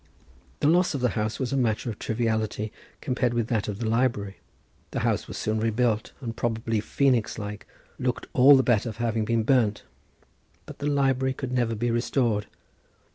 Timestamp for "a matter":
1.53-1.87